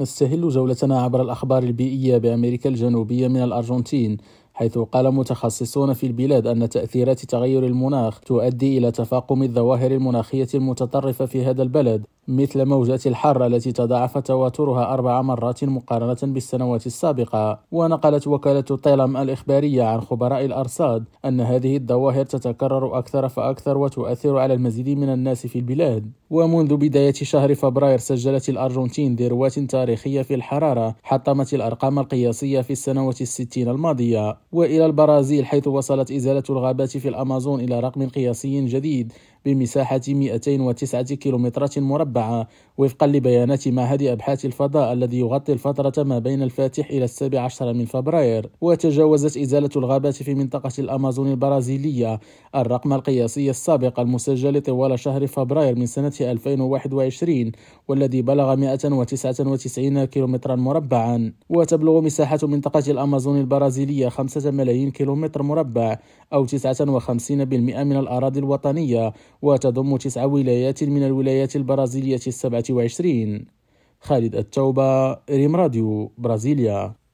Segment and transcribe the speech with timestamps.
[0.00, 4.16] نستهل جولتنا عبر الأخبار البيئية بأمريكا الجنوبية من الأرجنتين
[4.54, 11.26] حيث قال متخصصون في البلاد أن تأثيرات تغير المناخ تؤدي إلى تفاقم الظواهر المناخية المتطرفة
[11.26, 12.06] في هذا البلد.
[12.28, 17.58] مثل موجات الحر التي تضاعف تواترها أربع مرات مقارنة بالسنوات السابقة.
[17.72, 24.54] ونقلت وكالة طيلم الإخبارية عن خبراء الأرصاد أن هذه الظواهر تتكرر أكثر فأكثر وتؤثر على
[24.54, 26.10] المزيد من الناس في البلاد.
[26.30, 33.20] ومنذ بداية شهر فبراير سجلت الأرجنتين ذروات تاريخية في الحرارة حطمت الأرقام القياسية في السنوات
[33.20, 34.36] الستين الماضية.
[34.52, 39.12] وإلى البرازيل حيث وصلت إزالة الغابات في الأمازون إلى رقم قياسي جديد
[39.46, 46.90] بمساحة 209 كيلومترات مربعة وفقا لبيانات معهد أبحاث الفضاء الذي يغطي الفترة ما بين الفاتح
[46.90, 48.50] إلى السابع عشر من فبراير.
[48.60, 52.20] وتجاوزت إزالة الغابات في منطقة الأمازون البرازيلية
[52.54, 57.52] الرقم القياسي السابق المسجل طوال شهر فبراير من سنة 2021
[57.88, 61.32] والذي بلغ 199 كيلومترا مربعا.
[61.48, 65.98] وتبلغ مساحة منطقة الأمازون البرازيلية 5 ملايين كيلومتر مربع
[66.32, 66.52] أو 59%
[67.84, 73.46] من الأراضي الوطنية وتضم تسع ولايات من الولايات البرازيلية السبعة وعشرين.
[74.00, 77.05] خالد التوبة ريم راديو برازيليا.